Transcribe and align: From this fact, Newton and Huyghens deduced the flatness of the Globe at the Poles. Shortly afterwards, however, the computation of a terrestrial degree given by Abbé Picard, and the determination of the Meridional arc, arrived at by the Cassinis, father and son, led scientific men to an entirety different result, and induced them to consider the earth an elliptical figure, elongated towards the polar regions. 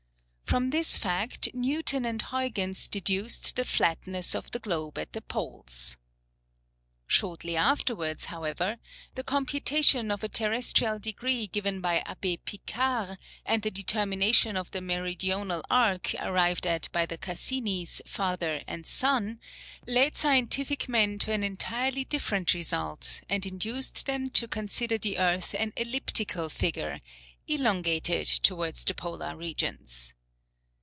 From 0.51 0.71
this 0.71 0.97
fact, 0.97 1.47
Newton 1.53 2.03
and 2.03 2.21
Huyghens 2.21 2.89
deduced 2.89 3.55
the 3.55 3.63
flatness 3.63 4.35
of 4.35 4.51
the 4.51 4.59
Globe 4.59 4.97
at 4.97 5.13
the 5.13 5.21
Poles. 5.21 5.95
Shortly 7.07 7.55
afterwards, 7.55 8.25
however, 8.25 8.77
the 9.15 9.23
computation 9.23 10.11
of 10.11 10.25
a 10.25 10.27
terrestrial 10.27 10.99
degree 10.99 11.47
given 11.47 11.79
by 11.79 12.03
Abbé 12.05 12.37
Picard, 12.43 13.17
and 13.45 13.61
the 13.63 13.71
determination 13.71 14.57
of 14.57 14.71
the 14.71 14.81
Meridional 14.81 15.63
arc, 15.71 16.13
arrived 16.19 16.67
at 16.67 16.91
by 16.91 17.05
the 17.05 17.17
Cassinis, 17.17 18.01
father 18.05 18.61
and 18.67 18.85
son, 18.85 19.39
led 19.87 20.17
scientific 20.17 20.89
men 20.89 21.17
to 21.19 21.31
an 21.31 21.43
entirety 21.43 22.03
different 22.03 22.53
result, 22.53 23.21
and 23.29 23.45
induced 23.45 24.05
them 24.05 24.29
to 24.31 24.49
consider 24.49 24.97
the 24.97 25.17
earth 25.17 25.55
an 25.57 25.71
elliptical 25.77 26.49
figure, 26.49 26.99
elongated 27.47 28.27
towards 28.27 28.83
the 28.83 28.93
polar 28.93 29.33
regions. 29.37 30.13